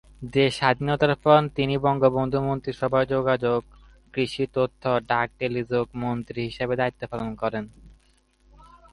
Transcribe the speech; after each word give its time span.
দেশ 0.33 0.51
স্বাধীনের 0.59 1.15
পর 1.23 1.39
তিনি 1.55 1.75
বঙ্গবন্ধুর 1.77 2.47
মন্ত্রিসভায় 2.49 3.07
যোগাযোগ, 3.07 3.59
কৃষি, 4.13 4.43
তথ্য 4.55 4.81
এবং 4.89 5.05
ডাক 5.07 5.27
ও 5.31 5.37
টেলিযোগাযোগ 5.39 5.87
মন্ত্রী 6.03 6.39
হিসেবে 6.49 6.73
দায়িত্ব 6.75 7.01
পালন 7.11 7.31
করেছেন। 7.35 7.65